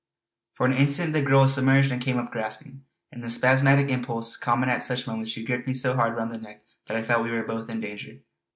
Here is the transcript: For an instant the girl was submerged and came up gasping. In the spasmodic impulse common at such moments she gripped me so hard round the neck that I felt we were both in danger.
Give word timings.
For 0.55 0.65
an 0.65 0.73
instant 0.73 1.13
the 1.13 1.21
girl 1.21 1.41
was 1.41 1.53
submerged 1.53 1.91
and 1.91 2.01
came 2.01 2.17
up 2.17 2.33
gasping. 2.33 2.83
In 3.11 3.21
the 3.21 3.29
spasmodic 3.29 3.87
impulse 3.89 4.35
common 4.35 4.67
at 4.67 4.81
such 4.81 5.05
moments 5.05 5.29
she 5.29 5.45
gripped 5.45 5.67
me 5.67 5.75
so 5.75 5.93
hard 5.93 6.15
round 6.15 6.31
the 6.31 6.39
neck 6.39 6.63
that 6.87 6.97
I 6.97 7.03
felt 7.03 7.23
we 7.23 7.29
were 7.29 7.43
both 7.43 7.69
in 7.69 7.81
danger. 7.81 8.17